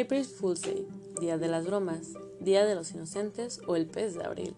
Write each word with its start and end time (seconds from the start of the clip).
April 0.00 0.24
Fool's 0.26 0.60
Day, 0.60 0.86
Día 1.20 1.38
de 1.38 1.48
las 1.48 1.66
Bromas, 1.66 2.12
Día 2.38 2.66
de 2.66 2.74
los 2.74 2.92
Inocentes 2.92 3.60
o 3.66 3.76
el 3.76 3.86
Pez 3.86 4.14
de 4.14 4.24
Abril. 4.24 4.54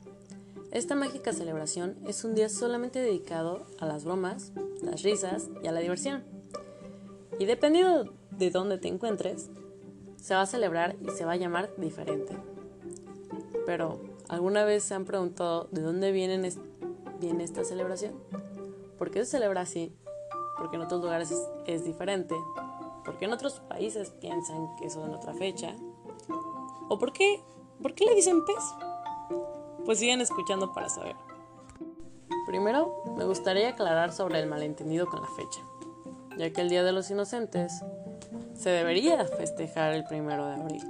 Esta 0.72 0.96
mágica 0.96 1.32
celebración 1.32 1.96
es 2.06 2.24
un 2.24 2.34
día 2.34 2.48
solamente 2.48 2.98
dedicado 2.98 3.64
a 3.78 3.86
las 3.86 4.04
bromas, 4.04 4.52
las 4.82 5.02
risas 5.02 5.48
y 5.62 5.68
a 5.68 5.72
la 5.72 5.80
diversión. 5.80 6.24
Y 7.38 7.44
dependiendo 7.44 8.12
de 8.32 8.50
dónde 8.50 8.78
te 8.78 8.88
encuentres, 8.88 9.48
se 10.16 10.34
va 10.34 10.42
a 10.42 10.46
celebrar 10.46 10.96
y 11.00 11.10
se 11.10 11.24
va 11.24 11.32
a 11.32 11.36
llamar 11.36 11.70
diferente. 11.76 12.36
Pero, 13.64 14.00
¿alguna 14.28 14.64
vez 14.64 14.82
se 14.82 14.94
han 14.94 15.04
preguntado 15.04 15.68
de 15.70 15.82
dónde 15.82 16.10
viene 16.10 16.48
esta 17.44 17.64
celebración? 17.64 18.14
¿Por 18.98 19.12
qué 19.12 19.20
se 19.20 19.32
celebra 19.32 19.60
así? 19.60 19.94
Porque 20.58 20.76
en 20.76 20.82
otros 20.82 21.00
lugares 21.00 21.32
es, 21.66 21.84
diferente. 21.84 22.34
¿Por 23.08 23.16
qué 23.16 23.24
en 23.24 23.32
otros 23.32 23.60
países 23.60 24.10
piensan 24.10 24.76
que 24.76 24.84
eso 24.84 25.02
en 25.02 25.14
otra 25.14 25.32
fecha? 25.32 25.74
¿O 26.90 26.98
por 26.98 27.14
qué, 27.14 27.42
por 27.80 27.94
qué 27.94 28.04
le 28.04 28.14
dicen 28.14 28.44
pez? 28.44 28.62
Pues 29.86 29.98
siguen 29.98 30.20
escuchando 30.20 30.74
para 30.74 30.90
saber. 30.90 31.16
Primero, 32.46 33.02
me 33.16 33.24
gustaría 33.24 33.70
aclarar 33.70 34.12
sobre 34.12 34.40
el 34.40 34.46
malentendido 34.46 35.06
con 35.06 35.22
la 35.22 35.28
fecha, 35.28 35.60
ya 36.36 36.52
que 36.52 36.60
el 36.60 36.68
Día 36.68 36.82
de 36.82 36.92
los 36.92 37.10
Inocentes 37.10 37.82
se 38.52 38.68
debería 38.68 39.24
festejar 39.24 39.94
el 39.94 40.04
primero 40.04 40.44
de 40.46 40.56
abril, 40.56 40.84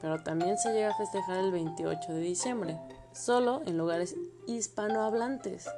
pero 0.00 0.22
también 0.22 0.58
se 0.58 0.72
llega 0.72 0.90
a 0.90 0.96
festejar 0.96 1.38
el 1.38 1.50
28 1.50 2.12
de 2.12 2.20
diciembre, 2.20 2.78
solo 3.10 3.62
en 3.66 3.76
lugares 3.76 4.14
hispanohablantes. 4.46 5.68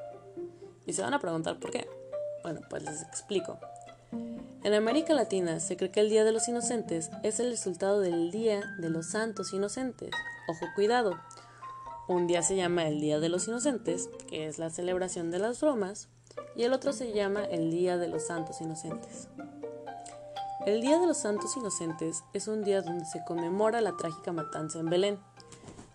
Y 0.85 0.93
se 0.93 1.01
van 1.01 1.15
a 1.15 1.21
preguntar 1.21 1.59
por 1.59 1.71
qué. 1.71 1.89
Bueno, 2.43 2.61
pues 2.69 2.83
les 2.83 3.01
explico. 3.01 3.59
En 4.65 4.73
América 4.73 5.13
Latina 5.13 5.61
se 5.61 5.77
cree 5.77 5.91
que 5.91 6.01
el 6.01 6.09
Día 6.09 6.25
de 6.25 6.33
los 6.33 6.49
Inocentes 6.49 7.11
es 7.23 7.39
el 7.39 7.51
resultado 7.51 8.01
del 8.01 8.31
Día 8.31 8.63
de 8.79 8.89
los 8.89 9.11
Santos 9.11 9.53
Inocentes. 9.53 10.11
Ojo, 10.49 10.65
cuidado. 10.75 11.21
Un 12.09 12.27
día 12.27 12.41
se 12.41 12.57
llama 12.57 12.89
el 12.89 12.99
Día 12.99 13.21
de 13.21 13.29
los 13.29 13.47
Inocentes, 13.47 14.09
que 14.27 14.47
es 14.47 14.59
la 14.59 14.71
celebración 14.71 15.31
de 15.31 15.39
las 15.39 15.61
bromas, 15.61 16.09
y 16.57 16.63
el 16.63 16.73
otro 16.73 16.95
se 16.95 17.13
llama 17.13 17.45
el 17.45 17.71
Día 17.71 17.99
de 17.99 18.09
los 18.09 18.27
Santos 18.27 18.63
Inocentes. 18.63 19.29
El 20.65 20.81
Día 20.81 20.99
de 20.99 21.09
los 21.09 21.19
Santos 21.19 21.55
Inocentes 21.59 22.25
es 22.33 22.49
un 22.49 22.65
día 22.65 22.81
donde 22.81 23.05
se 23.05 23.23
conmemora 23.23 23.83
la 23.83 23.99
trágica 23.99 24.33
matanza 24.33 24.79
en 24.79 24.89
Belén, 24.89 25.19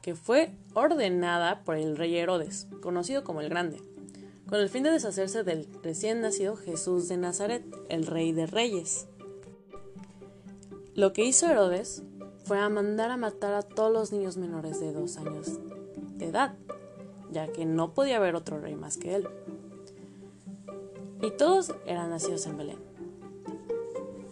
que 0.03 0.13
fue 0.13 0.51
ordenada 0.75 1.63
por 1.63 1.75
el 1.75 1.97
rey 1.97 2.15
Herodes, 2.15 2.67
conocido 2.83 3.23
como 3.23 3.41
el 3.41 3.49
Grande, 3.49 3.81
con 4.49 4.59
el 4.59 4.69
fin 4.69 4.81
de 4.81 4.89
deshacerse 4.89 5.43
del 5.43 5.67
recién 5.83 6.21
nacido 6.21 6.55
Jesús 6.55 7.07
de 7.07 7.17
Nazaret, 7.17 7.63
el 7.87 8.07
rey 8.07 8.31
de 8.31 8.47
reyes. 8.47 9.07
Lo 10.95 11.13
que 11.13 11.23
hizo 11.23 11.47
Herodes 11.47 12.01
fue 12.45 12.57
a 12.57 12.67
mandar 12.67 13.11
a 13.11 13.17
matar 13.17 13.53
a 13.53 13.61
todos 13.61 13.93
los 13.93 14.11
niños 14.11 14.37
menores 14.37 14.79
de 14.79 14.91
dos 14.91 15.17
años 15.17 15.59
de 16.17 16.29
edad, 16.29 16.55
ya 17.31 17.47
que 17.47 17.65
no 17.65 17.93
podía 17.93 18.17
haber 18.17 18.33
otro 18.33 18.59
rey 18.59 18.73
más 18.73 18.97
que 18.97 19.13
él. 19.13 19.27
Y 21.21 21.29
todos 21.29 21.75
eran 21.85 22.09
nacidos 22.09 22.47
en 22.47 22.57
Belén. 22.57 22.79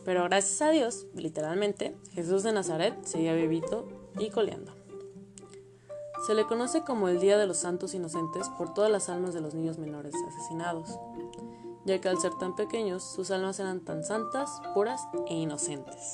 Pero 0.03 0.23
gracias 0.23 0.59
a 0.63 0.71
Dios, 0.71 1.05
literalmente, 1.13 1.95
Jesús 2.13 2.41
de 2.41 2.53
Nazaret 2.53 2.95
seguía 3.03 3.35
vivito 3.35 3.87
y 4.17 4.31
coleando. 4.31 4.71
Se 6.25 6.33
le 6.33 6.45
conoce 6.45 6.83
como 6.83 7.07
el 7.07 7.19
Día 7.19 7.37
de 7.37 7.45
los 7.45 7.57
Santos 7.57 7.93
Inocentes 7.93 8.49
por 8.49 8.73
todas 8.73 8.91
las 8.91 9.09
almas 9.09 9.33
de 9.33 9.41
los 9.41 9.53
niños 9.53 9.77
menores 9.77 10.15
asesinados, 10.27 10.99
ya 11.85 12.01
que 12.01 12.09
al 12.09 12.19
ser 12.19 12.33
tan 12.35 12.55
pequeños, 12.55 13.03
sus 13.03 13.31
almas 13.31 13.59
eran 13.59 13.81
tan 13.81 14.03
santas, 14.03 14.61
puras 14.73 15.01
e 15.27 15.35
inocentes. 15.35 16.11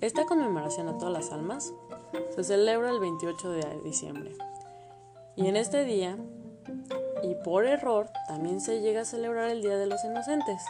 Esta 0.00 0.26
conmemoración 0.26 0.88
a 0.88 0.98
todas 0.98 1.12
las 1.12 1.32
almas 1.32 1.72
se 2.34 2.44
celebra 2.44 2.90
el 2.90 3.00
28 3.00 3.50
de 3.50 3.80
diciembre. 3.82 4.36
Y 5.36 5.46
en 5.46 5.56
este 5.56 5.84
día, 5.84 6.18
y 7.22 7.34
por 7.44 7.64
error, 7.64 8.10
también 8.26 8.60
se 8.60 8.80
llega 8.80 9.02
a 9.02 9.04
celebrar 9.04 9.48
el 9.50 9.62
Día 9.62 9.76
de 9.76 9.86
los 9.86 10.04
Inocentes, 10.04 10.62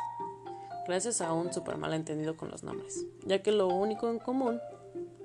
gracias 0.86 1.20
a 1.20 1.32
un 1.32 1.52
super 1.52 1.76
malentendido 1.76 2.36
con 2.36 2.50
los 2.50 2.62
nombres, 2.62 3.04
ya 3.26 3.42
que 3.42 3.52
lo 3.52 3.68
único 3.68 4.08
en 4.08 4.18
común, 4.18 4.60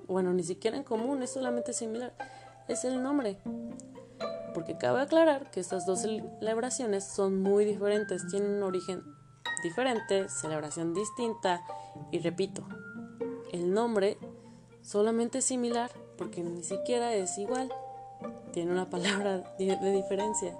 bueno, 0.07 0.33
ni 0.33 0.43
siquiera 0.43 0.77
en 0.77 0.83
común, 0.83 1.21
es 1.23 1.31
solamente 1.31 1.73
similar, 1.73 2.13
es 2.67 2.85
el 2.85 3.01
nombre. 3.01 3.37
Porque 4.53 4.77
cabe 4.77 5.01
aclarar 5.01 5.49
que 5.51 5.59
estas 5.59 5.85
dos 5.85 6.01
celebraciones 6.01 7.03
son 7.03 7.41
muy 7.41 7.65
diferentes, 7.65 8.27
tienen 8.27 8.51
un 8.51 8.63
origen 8.63 9.03
diferente, 9.63 10.29
celebración 10.29 10.93
distinta 10.93 11.63
y 12.11 12.19
repito, 12.19 12.63
el 13.51 13.73
nombre 13.73 14.17
solamente 14.81 15.39
es 15.39 15.45
similar 15.45 15.89
porque 16.17 16.43
ni 16.43 16.63
siquiera 16.63 17.13
es 17.15 17.37
igual, 17.37 17.71
tiene 18.51 18.71
una 18.71 18.89
palabra 18.89 19.39
de 19.57 19.91
diferencia. 19.91 20.55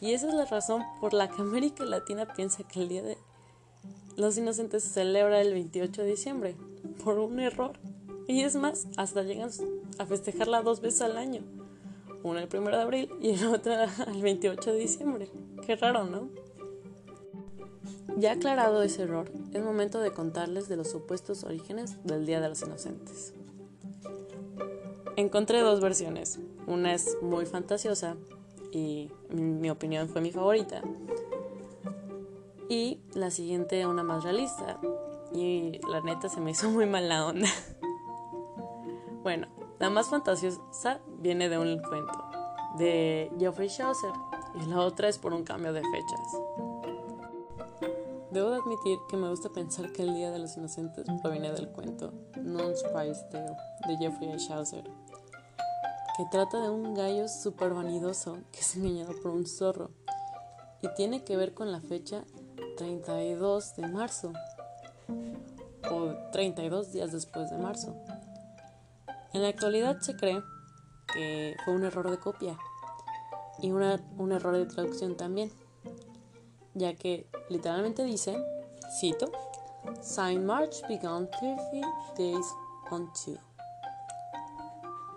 Y 0.00 0.14
esa 0.14 0.28
es 0.28 0.34
la 0.34 0.44
razón 0.44 0.82
por 1.00 1.14
la 1.14 1.28
que 1.28 1.40
América 1.40 1.84
Latina 1.84 2.26
piensa 2.34 2.64
que 2.64 2.80
el 2.80 2.88
Día 2.88 3.02
de 3.02 3.18
los 4.16 4.36
Inocentes 4.36 4.82
se 4.82 4.90
celebra 4.90 5.40
el 5.40 5.52
28 5.52 6.02
de 6.02 6.08
diciembre, 6.08 6.56
por 7.04 7.18
un 7.18 7.38
error. 7.40 7.78
Y 8.32 8.44
es 8.44 8.56
más, 8.56 8.86
hasta 8.96 9.22
llegan 9.24 9.50
a 9.98 10.06
festejarla 10.06 10.62
dos 10.62 10.80
veces 10.80 11.02
al 11.02 11.18
año. 11.18 11.42
Una 12.22 12.42
el 12.42 12.48
1 12.50 12.70
de 12.70 12.80
abril 12.80 13.10
y 13.20 13.36
la 13.36 13.50
otra 13.50 13.84
el 14.06 14.22
28 14.22 14.72
de 14.72 14.78
diciembre. 14.78 15.28
Qué 15.66 15.76
raro, 15.76 16.04
¿no? 16.04 16.30
Ya 18.16 18.32
aclarado 18.32 18.82
ese 18.82 19.02
error, 19.02 19.30
es 19.52 19.62
momento 19.62 20.00
de 20.00 20.12
contarles 20.12 20.66
de 20.70 20.78
los 20.78 20.90
supuestos 20.90 21.44
orígenes 21.44 22.02
del 22.04 22.24
Día 22.24 22.40
de 22.40 22.48
los 22.48 22.62
Inocentes. 22.62 23.34
Encontré 25.16 25.60
dos 25.60 25.82
versiones. 25.82 26.38
Una 26.66 26.94
es 26.94 27.18
muy 27.20 27.44
fantasiosa 27.44 28.16
y 28.72 29.10
mi 29.28 29.68
opinión 29.68 30.08
fue 30.08 30.22
mi 30.22 30.30
favorita 30.30 30.80
y 32.70 32.98
la 33.12 33.30
siguiente 33.30 33.86
una 33.86 34.02
más 34.02 34.24
realista. 34.24 34.80
Y 35.34 35.80
la 35.86 36.00
neta 36.00 36.30
se 36.30 36.40
me 36.40 36.52
hizo 36.52 36.70
muy 36.70 36.86
mal 36.86 37.10
la 37.10 37.26
onda. 37.26 37.48
bueno, 39.22 39.46
la 39.78 39.90
más 39.90 40.08
fantasiosa 40.08 41.00
viene 41.18 41.48
de 41.48 41.58
un 41.58 41.80
cuento 41.82 42.30
de 42.78 43.30
Geoffrey 43.38 43.68
Chaucer 43.68 44.12
y 44.54 44.66
la 44.66 44.80
otra 44.80 45.08
es 45.08 45.18
por 45.18 45.32
un 45.32 45.44
cambio 45.44 45.72
de 45.72 45.82
fechas. 45.82 46.20
Debo 48.30 48.50
de 48.50 48.56
admitir 48.56 48.98
que 49.10 49.16
me 49.16 49.28
gusta 49.28 49.50
pensar 49.50 49.92
que 49.92 50.02
el 50.02 50.14
Día 50.14 50.30
de 50.30 50.38
los 50.38 50.56
Inocentes 50.56 51.06
proviene 51.20 51.52
del 51.52 51.68
cuento 51.68 52.12
Non's 52.40 52.82
Prize 52.82 53.24
Tale 53.30 53.56
de 53.86 53.96
Geoffrey 53.98 54.36
Chaucer, 54.38 54.84
que 56.16 56.24
trata 56.30 56.60
de 56.60 56.70
un 56.70 56.94
gallo 56.94 57.28
súper 57.28 57.74
vanidoso 57.74 58.38
que 58.50 58.60
es 58.60 58.74
engañado 58.76 59.12
por 59.22 59.32
un 59.32 59.46
zorro 59.46 59.90
y 60.80 60.88
tiene 60.94 61.24
que 61.24 61.36
ver 61.36 61.52
con 61.54 61.70
la 61.70 61.80
fecha 61.80 62.24
32 62.78 63.76
de 63.76 63.86
marzo 63.88 64.32
o 65.90 66.30
32 66.32 66.92
días 66.92 67.12
después 67.12 67.50
de 67.50 67.58
marzo. 67.58 67.94
En 69.32 69.42
la 69.42 69.48
actualidad 69.48 70.00
se 70.00 70.16
cree 70.16 70.42
que 71.12 71.56
fue 71.64 71.74
un 71.74 71.84
error 71.84 72.10
de 72.10 72.18
copia 72.18 72.58
y 73.60 73.70
un 73.70 74.32
error 74.32 74.56
de 74.56 74.66
traducción 74.66 75.16
también, 75.16 75.50
ya 76.74 76.94
que 76.94 77.26
literalmente 77.48 78.04
dice, 78.04 78.36
cito, 79.00 79.30
Saint 80.00 80.44
March 80.44 80.82
began 80.88 81.30
30 81.30 81.62
days 82.16 82.46
on 82.90 83.10
two. 83.12 83.38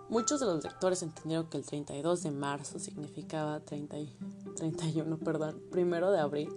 Muchos 0.10 0.40
de 0.40 0.46
los 0.46 0.64
lectores 0.64 1.02
entendieron 1.02 1.50
que 1.50 1.58
el 1.58 1.66
32 1.66 2.24
de 2.24 2.32
marzo 2.32 2.80
significaba 2.80 3.60
30, 3.60 3.98
31, 4.56 5.18
perdón, 5.18 5.62
primero 5.72 6.12
de 6.12 6.20
abril 6.20 6.50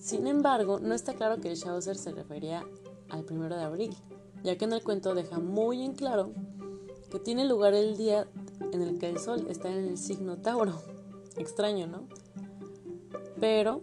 sin 0.00 0.26
embargo, 0.26 0.80
no 0.80 0.94
está 0.94 1.12
claro 1.12 1.42
que 1.42 1.54
Chaucer 1.54 1.96
se 1.96 2.12
refería 2.12 2.64
al 3.10 3.22
primero 3.22 3.54
de 3.54 3.62
abril, 3.62 3.94
ya 4.42 4.56
que 4.56 4.64
en 4.64 4.72
el 4.72 4.82
cuento 4.82 5.14
deja 5.14 5.38
muy 5.38 5.82
en 5.82 5.94
claro 5.94 6.32
que 7.10 7.18
tiene 7.18 7.44
lugar 7.44 7.74
el 7.74 7.96
día 7.96 8.28
en 8.72 8.82
el 8.82 8.98
que 8.98 9.08
el 9.08 9.18
sol 9.18 9.46
está 9.48 9.68
en 9.68 9.88
el 9.88 9.98
signo 9.98 10.36
Tauro. 10.36 10.80
Extraño, 11.36 11.86
¿no? 11.86 12.04
Pero 13.40 13.80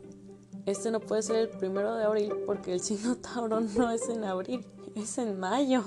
este 0.65 0.91
no 0.91 0.99
puede 0.99 1.21
ser 1.21 1.37
el 1.37 1.49
primero 1.49 1.95
de 1.95 2.03
abril 2.03 2.33
porque 2.45 2.73
el 2.73 2.79
signo 2.79 3.15
Tauro 3.33 3.59
no 3.59 3.91
es 3.91 4.07
en 4.09 4.23
abril, 4.23 4.65
es 4.95 5.17
en 5.17 5.39
mayo. 5.39 5.83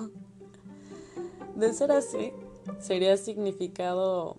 De 1.54 1.72
ser 1.72 1.92
así, 1.92 2.32
sería 2.78 3.16
significado, 3.16 4.36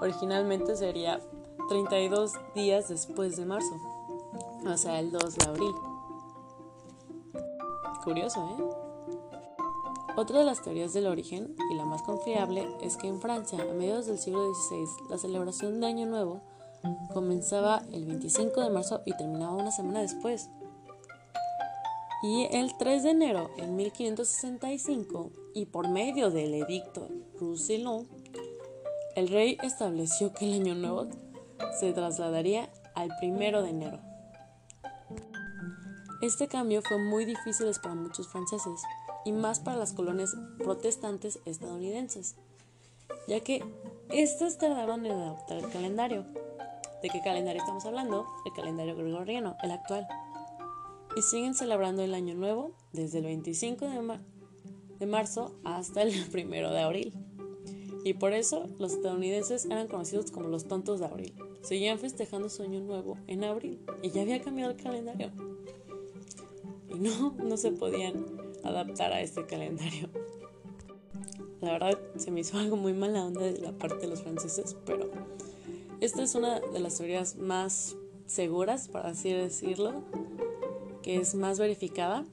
originalmente 0.00 0.76
sería 0.76 1.20
32 1.68 2.32
días 2.54 2.88
después 2.88 3.36
de 3.36 3.46
marzo 3.46 3.74
o 4.66 4.76
sea, 4.76 5.00
el 5.00 5.10
2 5.10 5.34
de 5.36 5.46
abril. 5.46 5.74
Curioso, 8.02 8.56
¿eh? 8.58 8.83
Otra 10.16 10.38
de 10.38 10.44
las 10.44 10.62
teorías 10.62 10.92
del 10.92 11.08
origen, 11.08 11.56
y 11.72 11.74
la 11.74 11.84
más 11.84 12.02
confiable, 12.02 12.68
es 12.80 12.96
que 12.96 13.08
en 13.08 13.20
Francia, 13.20 13.60
a 13.60 13.74
mediados 13.74 14.06
del 14.06 14.18
siglo 14.18 14.54
XVI, 14.54 15.08
la 15.10 15.18
celebración 15.18 15.80
de 15.80 15.88
Año 15.88 16.06
Nuevo 16.06 16.40
comenzaba 17.12 17.82
el 17.92 18.04
25 18.06 18.60
de 18.60 18.70
marzo 18.70 19.02
y 19.06 19.16
terminaba 19.16 19.56
una 19.56 19.72
semana 19.72 20.02
después. 20.02 20.48
Y 22.22 22.46
el 22.52 22.76
3 22.78 23.02
de 23.02 23.10
enero 23.10 23.50
en 23.56 23.74
1565, 23.74 25.32
y 25.52 25.66
por 25.66 25.88
medio 25.88 26.30
del 26.30 26.54
edicto 26.54 27.08
Roussillon, 27.40 28.08
el 29.16 29.28
rey 29.28 29.58
estableció 29.62 30.32
que 30.32 30.46
el 30.46 30.60
año 30.60 30.76
nuevo 30.76 31.08
se 31.80 31.92
trasladaría 31.92 32.70
al 32.94 33.10
1 33.20 33.62
de 33.62 33.68
enero. 33.68 33.98
Este 36.22 36.46
cambio 36.46 36.82
fue 36.82 36.98
muy 36.98 37.24
difícil 37.24 37.66
para 37.82 37.96
muchos 37.96 38.28
franceses 38.28 38.80
y 39.24 39.32
más 39.32 39.60
para 39.60 39.76
las 39.76 39.92
colonias 39.92 40.36
protestantes 40.58 41.38
estadounidenses, 41.44 42.36
ya 43.28 43.40
que 43.40 43.64
estas 44.10 44.58
tardaron 44.58 45.06
en 45.06 45.12
adoptar 45.12 45.58
el 45.58 45.70
calendario. 45.70 46.24
¿De 47.02 47.10
qué 47.10 47.20
calendario 47.22 47.60
estamos 47.60 47.84
hablando? 47.84 48.26
El 48.46 48.52
calendario 48.52 48.96
gregoriano, 48.96 49.56
el 49.62 49.70
actual. 49.70 50.06
Y 51.16 51.22
siguen 51.22 51.54
celebrando 51.54 52.02
el 52.02 52.14
Año 52.14 52.34
Nuevo 52.34 52.72
desde 52.92 53.18
el 53.18 53.24
25 53.24 53.86
de, 53.86 54.18
de 54.98 55.06
marzo 55.06 55.54
hasta 55.64 56.02
el 56.02 56.12
1 56.34 56.70
de 56.70 56.80
abril. 56.80 57.14
Y 58.04 58.14
por 58.14 58.32
eso 58.32 58.68
los 58.78 58.92
estadounidenses 58.92 59.64
eran 59.66 59.88
conocidos 59.88 60.30
como 60.30 60.48
los 60.48 60.66
tontos 60.66 61.00
de 61.00 61.06
abril. 61.06 61.34
Seguían 61.62 61.98
festejando 61.98 62.50
su 62.50 62.62
año 62.62 62.80
nuevo 62.80 63.16
en 63.26 63.44
abril 63.44 63.80
y 64.02 64.10
ya 64.10 64.22
había 64.22 64.42
cambiado 64.42 64.72
el 64.72 64.82
calendario 64.82 65.32
y 66.94 66.98
no, 66.98 67.34
no 67.42 67.56
se 67.56 67.72
podían 67.72 68.24
adaptar 68.64 69.12
a 69.12 69.20
este 69.20 69.46
calendario. 69.46 70.08
La 71.60 71.72
verdad 71.72 71.98
se 72.16 72.30
me 72.30 72.40
hizo 72.40 72.58
algo 72.58 72.76
muy 72.76 72.92
mala 72.92 73.24
onda 73.24 73.40
de 73.40 73.58
la 73.58 73.72
parte 73.72 73.96
de 73.96 74.08
los 74.08 74.22
franceses, 74.22 74.76
pero 74.84 75.10
esta 76.00 76.22
es 76.22 76.34
una 76.34 76.60
de 76.60 76.80
las 76.80 76.98
teorías 76.98 77.36
más 77.36 77.96
seguras, 78.26 78.88
para 78.88 79.10
así 79.10 79.32
decirlo, 79.32 80.02
que 81.02 81.16
es 81.16 81.34
más 81.34 81.58
verificada. 81.58 82.24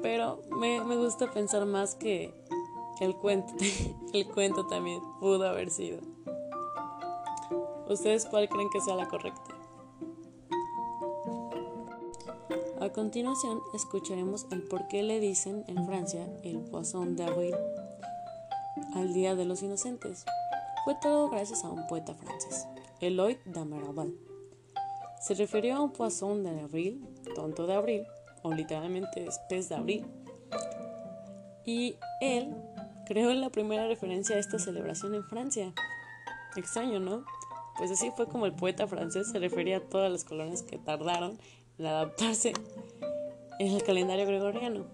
Pero 0.00 0.42
me, 0.50 0.84
me 0.84 0.96
gusta 0.96 1.30
pensar 1.30 1.66
más 1.66 1.94
que 1.94 2.32
el 3.00 3.16
cuento, 3.16 3.52
el 4.12 4.26
cuento 4.28 4.66
también 4.66 5.00
pudo 5.18 5.48
haber 5.48 5.70
sido. 5.70 6.00
¿Ustedes 7.88 8.26
cuál 8.26 8.48
creen 8.48 8.70
que 8.70 8.80
sea 8.80 8.94
la 8.94 9.08
correcta? 9.08 9.61
A 12.82 12.90
continuación, 12.90 13.62
escucharemos 13.74 14.48
el 14.50 14.64
por 14.64 14.88
qué 14.88 15.04
le 15.04 15.20
dicen 15.20 15.62
en 15.68 15.86
Francia 15.86 16.26
el 16.42 16.58
Poisson 16.62 17.14
d'Avril 17.14 17.54
al 18.96 19.14
Día 19.14 19.36
de 19.36 19.44
los 19.44 19.62
Inocentes. 19.62 20.24
Fue 20.82 20.96
todo 21.00 21.30
gracias 21.30 21.62
a 21.62 21.70
un 21.70 21.86
poeta 21.86 22.12
francés, 22.12 22.66
Eloy 23.00 23.38
d'Amaraval. 23.44 24.12
Se 25.20 25.34
refirió 25.34 25.76
a 25.76 25.80
un 25.80 25.92
Poisson 25.92 26.42
d'Avril, 26.42 27.06
tonto 27.36 27.68
de 27.68 27.74
abril, 27.74 28.04
o 28.42 28.52
literalmente 28.52 29.28
es 29.28 29.38
pez 29.48 29.68
de 29.68 29.76
abril. 29.76 30.04
Y 31.64 31.94
él 32.20 32.52
creó 33.06 33.32
la 33.32 33.50
primera 33.50 33.86
referencia 33.86 34.34
a 34.34 34.40
esta 34.40 34.58
celebración 34.58 35.14
en 35.14 35.22
Francia. 35.22 35.72
Extraño, 36.56 36.98
¿no? 36.98 37.24
Pues 37.78 37.92
así 37.92 38.10
fue 38.16 38.26
como 38.26 38.44
el 38.46 38.54
poeta 38.54 38.88
francés 38.88 39.30
se 39.30 39.38
refería 39.38 39.76
a 39.76 39.88
todas 39.88 40.10
las 40.10 40.24
colonias 40.24 40.62
que 40.62 40.78
tardaron 40.78 41.38
adaptarse 41.90 42.52
en 43.58 43.72
el 43.72 43.82
calendario 43.82 44.26
gregoriano. 44.26 44.86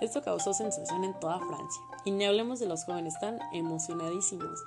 Esto 0.00 0.22
causó 0.22 0.54
sensación 0.54 1.04
en 1.04 1.18
toda 1.20 1.38
Francia. 1.38 1.82
Y 2.04 2.10
ni 2.10 2.24
hablemos 2.24 2.58
de 2.58 2.66
los 2.66 2.84
jóvenes 2.84 3.18
tan 3.20 3.38
emocionadísimos. 3.52 4.64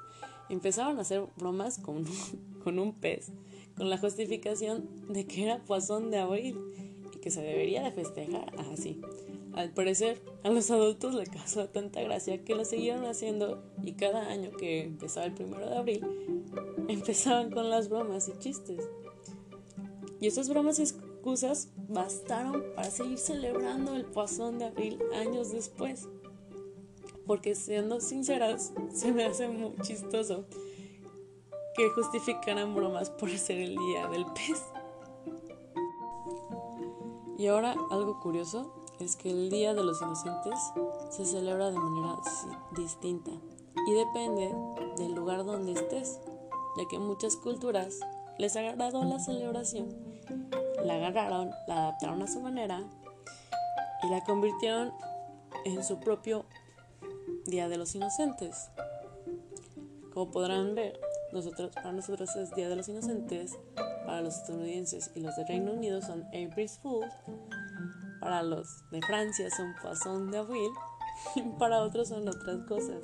Empezaron 0.50 0.98
a 0.98 1.02
hacer 1.02 1.26
bromas 1.38 1.80
con, 1.80 2.06
con 2.64 2.78
un 2.78 2.94
pez, 2.94 3.32
con 3.76 3.90
la 3.90 3.98
justificación 3.98 4.88
de 5.10 5.26
que 5.26 5.44
era 5.44 5.64
Poisson 5.64 6.12
de 6.12 6.20
abril 6.20 6.60
y 7.16 7.20
que 7.20 7.32
se 7.32 7.42
debería 7.42 7.84
de 7.84 7.92
festejar 7.92 8.54
así. 8.72 9.02
Al 9.54 9.72
parecer, 9.72 10.22
a 10.44 10.50
los 10.50 10.70
adultos 10.72 11.14
le 11.14 11.26
causó 11.26 11.68
tanta 11.70 12.02
gracia 12.02 12.44
que 12.44 12.56
lo 12.56 12.66
siguieron 12.66 13.06
haciendo 13.06 13.64
y 13.84 13.94
cada 13.94 14.28
año 14.30 14.52
que 14.52 14.84
empezaba 14.84 15.28
el 15.28 15.34
primero 15.34 15.70
de 15.70 15.78
abril, 15.78 16.06
empezaban 16.88 17.52
con 17.52 17.70
las 17.70 17.90
bromas 17.90 18.28
y 18.30 18.38
chistes. 18.40 18.88
Y 20.20 20.28
esas 20.28 20.50
bromas 20.50 20.80
excusas 21.24 21.70
bastaron 21.88 22.62
para 22.76 22.92
seguir 22.92 23.18
celebrando 23.18 23.96
el 23.96 24.04
Poisson 24.04 24.60
de 24.60 24.66
abril 24.66 25.00
años 25.16 25.54
después. 25.54 26.10
Porque 27.26 27.56
siendo 27.56 28.02
sinceras, 28.02 28.74
se 28.94 29.14
me 29.14 29.24
hace 29.24 29.48
muy 29.48 29.74
chistoso 29.84 30.44
que 31.78 31.90
justificaran 31.92 32.76
bromas 32.76 33.10
por 33.10 33.30
ser 33.30 33.60
el 33.60 33.78
día 33.78 34.10
del 34.10 34.26
pez. 34.26 34.62
Y 37.38 37.48
ahora 37.48 37.74
algo 37.90 38.20
curioso 38.20 38.74
es 39.00 39.16
que 39.16 39.32
el 39.32 39.50
Día 39.50 39.74
de 39.74 39.82
los 39.82 40.02
Inocentes 40.02 40.60
se 41.10 41.24
celebra 41.24 41.72
de 41.72 41.80
manera 41.80 42.18
distinta 42.76 43.32
y 43.88 43.94
depende 43.94 44.54
del 44.98 45.14
lugar 45.14 45.46
donde 45.46 45.72
estés, 45.72 46.20
ya 46.78 46.86
que 46.90 47.00
muchas 47.00 47.38
culturas 47.38 48.02
les 48.38 48.58
agradó 48.58 49.06
la 49.06 49.20
celebración 49.20 50.13
la 50.84 50.96
agarraron, 50.96 51.52
la 51.68 51.88
adaptaron 51.88 52.22
a 52.22 52.28
su 52.28 52.42
manera 52.42 52.84
y 54.04 54.10
la 54.10 54.24
convirtieron 54.24 54.94
en 55.66 55.84
su 55.84 56.00
propio 56.00 56.46
Día 57.46 57.70
de 57.70 57.78
los 57.78 57.96
Inocentes. 57.96 58.70
Como 60.14 60.32
podrán 60.32 60.76
ver, 60.76 61.00
nosotros, 61.32 61.72
para 61.74 61.92
nosotros 61.92 62.36
es 62.36 62.54
Día 62.56 62.70
de 62.70 62.76
los 62.76 62.88
Inocentes, 62.88 63.58
para 64.06 64.22
los 64.22 64.38
estadounidenses 64.38 65.12
y 65.16 65.22
los 65.22 65.36
de 65.36 65.46
Reino 65.46 65.72
Unido 65.72 66.02
son 66.02 66.24
April's 66.28 66.78
Fool, 66.80 67.06
para 68.20 68.44
los 68.44 68.90
de 68.92 69.02
Francia 69.02 69.50
son 69.50 69.74
Poisson 69.82 70.32
de 70.32 70.38
Avril 70.38 70.72
y 71.36 71.42
para 71.60 71.82
otros 71.82 72.10
son 72.10 72.28
otras 72.28 72.66
cosas. 72.68 73.04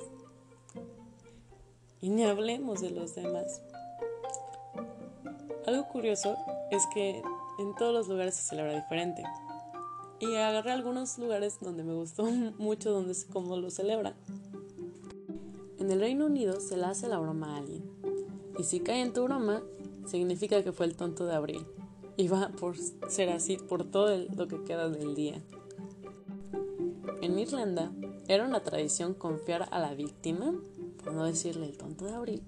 Y 2.00 2.08
ni 2.08 2.24
hablemos 2.24 2.80
de 2.80 2.90
los 2.90 3.14
demás. 3.14 3.60
Algo 5.66 5.86
curioso 5.88 6.36
es 6.70 6.86
que 6.94 7.22
en 7.60 7.74
todos 7.74 7.92
los 7.92 8.08
lugares 8.08 8.34
se 8.34 8.42
celebra 8.42 8.74
diferente. 8.74 9.22
Y 10.18 10.34
agarré 10.34 10.72
algunos 10.72 11.18
lugares 11.18 11.58
donde 11.60 11.82
me 11.82 11.94
gustó 11.94 12.24
mucho 12.58 12.90
donde 12.90 13.14
cómo 13.32 13.56
lo 13.56 13.70
celebran. 13.70 14.14
En 15.78 15.90
el 15.90 16.00
Reino 16.00 16.26
Unido 16.26 16.60
se 16.60 16.76
le 16.76 16.84
hace 16.84 17.08
la 17.08 17.18
broma 17.18 17.54
a 17.54 17.58
alguien. 17.58 17.82
Y 18.58 18.64
si 18.64 18.80
cae 18.80 19.00
en 19.00 19.12
tu 19.12 19.24
broma, 19.24 19.62
significa 20.06 20.62
que 20.62 20.72
fue 20.72 20.86
el 20.86 20.96
tonto 20.96 21.24
de 21.26 21.34
abril. 21.34 21.66
Y 22.16 22.28
va 22.28 22.48
por 22.48 22.76
ser 22.76 23.30
así 23.30 23.56
por 23.56 23.84
todo 23.84 24.16
lo 24.36 24.46
que 24.46 24.62
queda 24.64 24.88
del 24.88 25.14
día. 25.14 25.40
En 27.22 27.38
Irlanda 27.38 27.90
era 28.28 28.44
una 28.44 28.60
tradición 28.60 29.14
confiar 29.14 29.68
a 29.70 29.78
la 29.78 29.94
víctima, 29.94 30.54
por 31.02 31.14
no 31.14 31.24
decirle 31.24 31.66
el 31.66 31.78
tonto 31.78 32.04
de 32.04 32.14
abril, 32.14 32.42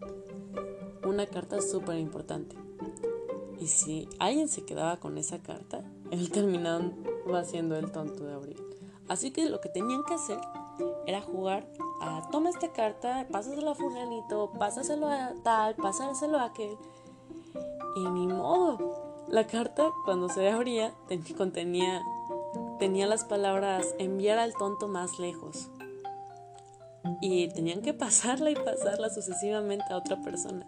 una 1.04 1.26
carta 1.26 1.60
súper 1.62 1.98
importante 1.98 2.56
y 3.62 3.68
si 3.68 4.08
alguien 4.18 4.48
se 4.48 4.64
quedaba 4.64 4.96
con 4.96 5.16
esa 5.18 5.38
carta, 5.38 5.84
él 6.10 6.32
terminaba 6.32 7.44
siendo 7.44 7.76
el 7.76 7.92
tonto 7.92 8.24
de 8.24 8.34
abril. 8.34 8.60
Así 9.08 9.30
que 9.30 9.48
lo 9.48 9.60
que 9.60 9.68
tenían 9.68 10.02
que 10.02 10.14
hacer 10.14 10.38
era 11.06 11.20
jugar 11.20 11.68
a 12.00 12.28
toma 12.32 12.50
esta 12.50 12.72
carta, 12.72 13.24
pásaselo 13.30 13.70
a 13.70 13.74
fulanito, 13.76 14.50
pásaselo 14.58 15.06
a 15.06 15.32
tal, 15.44 15.76
pásaselo 15.76 16.38
a 16.38 16.46
aquel. 16.46 16.76
Y 17.94 18.00
ni 18.08 18.26
modo. 18.26 19.24
La 19.28 19.46
carta 19.46 19.90
cuando 20.04 20.28
se 20.28 20.50
abría 20.50 20.92
contenía 21.38 22.02
tenía 22.80 23.06
las 23.06 23.22
palabras 23.22 23.94
enviar 24.00 24.40
al 24.40 24.54
tonto 24.54 24.88
más 24.88 25.20
lejos. 25.20 25.70
Y 27.20 27.46
tenían 27.50 27.80
que 27.80 27.94
pasarla 27.94 28.50
y 28.50 28.56
pasarla 28.56 29.08
sucesivamente 29.08 29.84
a 29.92 29.98
otra 29.98 30.20
persona 30.20 30.66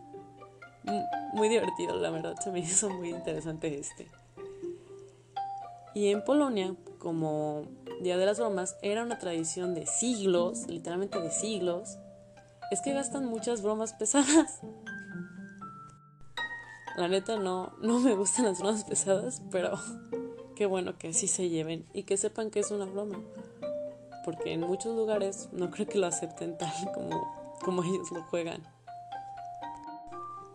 muy 1.32 1.48
divertido, 1.48 1.96
la 1.96 2.10
verdad, 2.10 2.36
se 2.42 2.50
me 2.50 2.58
hizo 2.60 2.90
muy 2.90 3.10
interesante 3.10 3.78
este. 3.78 4.08
Y 5.94 6.08
en 6.08 6.24
Polonia, 6.24 6.74
como 6.98 7.66
Día 8.00 8.16
de 8.16 8.26
las 8.26 8.38
Bromas, 8.38 8.76
era 8.82 9.02
una 9.02 9.18
tradición 9.18 9.74
de 9.74 9.86
siglos, 9.86 10.66
literalmente 10.66 11.20
de 11.20 11.30
siglos, 11.30 11.98
es 12.70 12.80
que 12.80 12.92
gastan 12.92 13.26
muchas 13.26 13.62
bromas 13.62 13.92
pesadas. 13.92 14.60
La 16.96 17.08
neta 17.08 17.36
no, 17.36 17.72
no 17.80 18.00
me 18.00 18.14
gustan 18.14 18.46
las 18.46 18.58
bromas 18.60 18.84
pesadas, 18.84 19.42
pero 19.50 19.78
qué 20.56 20.66
bueno 20.66 20.98
que 20.98 21.08
así 21.08 21.28
se 21.28 21.48
lleven 21.48 21.86
y 21.92 22.04
que 22.04 22.16
sepan 22.16 22.50
que 22.50 22.60
es 22.60 22.70
una 22.70 22.86
broma. 22.86 23.20
Porque 24.24 24.52
en 24.52 24.60
muchos 24.60 24.96
lugares 24.96 25.48
no 25.52 25.70
creo 25.70 25.86
que 25.86 25.98
lo 25.98 26.06
acepten 26.06 26.56
tal 26.56 26.72
como, 26.94 27.56
como 27.62 27.84
ellos 27.84 28.10
lo 28.10 28.22
juegan. 28.22 28.73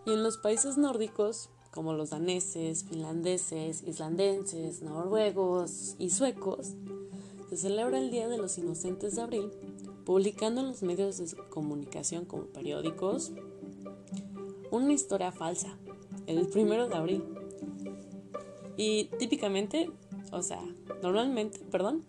Y 0.09 0.13
en 0.13 0.23
los 0.23 0.37
países 0.37 0.75
nórdicos, 0.75 1.51
como 1.69 1.93
los 1.93 2.09
daneses, 2.09 2.83
finlandeses, 2.83 3.83
islandeses, 3.83 4.81
noruegos 4.81 5.93
y 5.99 6.09
suecos, 6.09 6.73
se 7.47 7.57
celebra 7.57 7.99
el 7.99 8.09
Día 8.09 8.27
de 8.27 8.39
los 8.39 8.57
Inocentes 8.57 9.15
de 9.15 9.21
Abril, 9.21 9.51
publicando 10.05 10.61
en 10.61 10.67
los 10.69 10.81
medios 10.81 11.19
de 11.19 11.37
comunicación 11.49 12.25
como 12.25 12.45
periódicos 12.45 13.33
una 14.71 14.93
historia 14.93 15.31
falsa, 15.31 15.77
el 16.25 16.47
primero 16.47 16.87
de 16.87 16.95
abril. 16.95 17.23
Y 18.75 19.11
típicamente 19.19 19.91
O 20.31 20.41
sea, 20.41 20.63
normalmente, 21.03 21.59
perdón, 21.69 22.03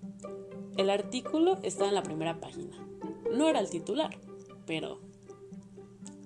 el 0.79 0.89
artículo 0.89 1.59
está 1.63 1.87
en 1.87 1.95
la 1.95 2.03
primera 2.03 2.41
página. 2.41 2.79
No 3.31 3.47
era 3.47 3.61
el 3.61 3.69
titular, 3.69 4.17
pero 4.65 5.01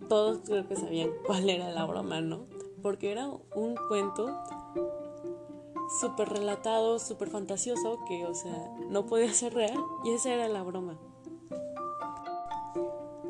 todos 0.08 0.40
creo 0.44 0.66
que 0.68 0.76
sabían 0.76 1.10
cuál 1.26 1.48
era 1.48 1.70
la 1.70 1.84
broma, 1.84 2.20
¿no? 2.20 2.46
Porque 2.82 3.12
era 3.12 3.28
un 3.28 3.74
cuento 3.88 4.28
súper 6.00 6.28
relatado, 6.28 6.98
súper 6.98 7.28
fantasioso, 7.30 7.98
que, 8.06 8.26
o 8.26 8.34
sea, 8.34 8.74
no 8.88 9.06
podía 9.06 9.32
ser 9.32 9.54
real 9.54 9.78
y 10.04 10.10
esa 10.10 10.32
era 10.32 10.48
la 10.48 10.62
broma. 10.62 10.98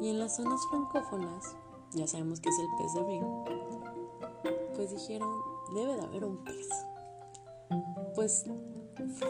Y 0.01 0.11
en 0.11 0.19
las 0.19 0.37
zonas 0.37 0.61
francófonas, 0.71 1.57
ya 1.93 2.07
sabemos 2.07 2.41
que 2.41 2.49
es 2.49 2.59
el 2.59 2.67
pez 2.79 2.95
de 2.95 3.01
abril, 3.01 3.25
pues 4.75 4.91
dijeron, 4.91 5.31
debe 5.75 5.95
de 5.95 6.03
haber 6.03 6.25
un 6.25 6.45
pez. 6.45 6.69
Pues 8.15 8.45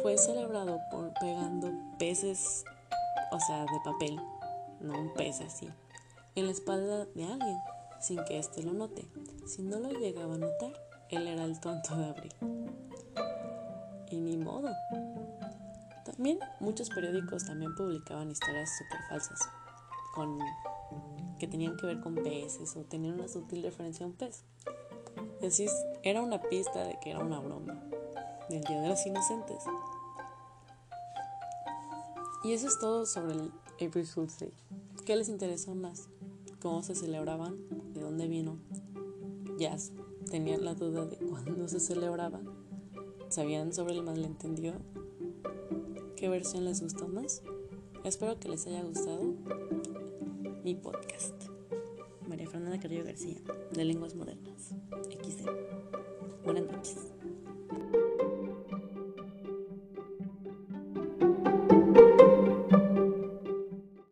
fue 0.03 0.19
celebrado 0.19 0.79
por 0.91 1.13
pegando 1.21 1.71
peces, 1.99 2.65
o 3.33 3.41
sea, 3.41 3.63
de 3.63 3.81
papel, 3.85 4.21
no 4.81 4.99
un 4.99 5.13
pez 5.15 5.41
así, 5.41 5.69
en 6.35 6.47
la 6.47 6.53
espalda 6.53 7.07
de 7.07 7.25
alguien, 7.25 7.59
sin 8.01 8.25
que 8.25 8.39
éste 8.39 8.63
lo 8.63 8.73
note. 8.73 9.07
Si 9.47 9.63
no 9.63 9.79
lo 9.79 9.91
llegaba 9.91 10.35
a 10.35 10.39
notar, 10.39 10.73
él 11.11 11.27
era 11.29 11.45
el 11.45 11.61
tonto 11.61 11.97
de 11.97 12.05
abril. 12.07 12.35
Y 14.11 14.21
ni 14.21 14.37
modo. 14.37 14.71
También 16.05 16.39
muchos 16.61 16.91
periódicos 16.91 17.45
también 17.45 17.75
publicaban 17.75 18.31
historias 18.31 18.71
súper 18.79 19.01
falsas, 19.09 19.41
con, 20.15 20.39
que 21.39 21.47
tenían 21.47 21.77
que 21.77 21.87
ver 21.87 22.01
con 22.01 22.15
peces 22.15 22.77
o 22.77 22.83
tenían 22.83 23.15
una 23.15 23.29
sutil 23.29 23.63
referencia 23.63 24.05
a 24.05 24.09
un 24.09 24.15
pez. 24.15 24.45
Así 25.45 25.67
era 26.03 26.23
una 26.23 26.41
pista 26.41 26.85
de 26.85 26.99
que 27.01 27.11
era 27.11 27.21
una 27.21 27.41
broma 27.41 27.83
del 28.49 28.63
Día 28.63 28.81
de 28.81 28.89
los 28.89 29.07
Inocentes. 29.07 29.65
Y 32.45 32.53
eso 32.53 32.69
es 32.69 32.79
todo 32.79 33.07
sobre 33.07 33.33
el 33.33 33.53
April 33.81 34.07
Fool's 34.07 34.39
Day. 34.39 34.53
¿Qué 35.07 35.17
les 35.17 35.29
interesó 35.29 35.75
más? 35.75 36.09
¿Cómo 36.65 36.83
se 36.83 36.95
celebraban? 36.95 37.59
¿De 37.93 38.01
dónde 38.01 38.27
vino? 38.27 38.57
Ya 39.59 39.77
tenían 40.31 40.65
la 40.65 40.73
duda 40.73 41.05
de 41.05 41.19
cuándo 41.19 41.69
se 41.69 41.79
celebraba. 41.79 42.41
¿Sabían 43.29 43.75
sobre 43.75 43.93
el 43.93 44.03
malentendido? 44.03 44.73
¿Qué 46.17 46.31
versión 46.31 46.65
les 46.65 46.81
gustó 46.81 47.07
más? 47.07 47.43
Espero 48.03 48.41
que 48.41 48.49
les 48.49 48.67
haya 48.67 48.83
gustado 48.83 49.35
mi 50.65 50.75
podcast. 50.75 51.35
María 52.27 52.49
Fernanda 52.49 52.81
Carrillo 52.81 53.05
García, 53.05 53.37
de 53.73 53.85
Lenguas 53.85 54.15
Modernas, 54.15 54.75
XD. 55.11 55.47